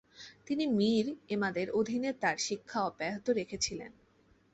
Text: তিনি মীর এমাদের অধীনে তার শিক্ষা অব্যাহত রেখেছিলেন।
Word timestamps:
তিনি 0.47 0.65
মীর 0.71 1.05
এমাদের 1.29 1.67
অধীনে 1.71 2.11
তার 2.21 2.37
শিক্ষা 2.39 2.79
অব্যাহত 2.81 3.25
রেখেছিলেন। 3.29 3.91